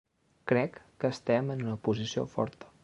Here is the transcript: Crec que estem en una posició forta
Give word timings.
Crec 0.51 0.79
que 1.03 1.11
estem 1.17 1.55
en 1.59 1.63
una 1.69 1.79
posició 1.91 2.27
forta 2.37 2.77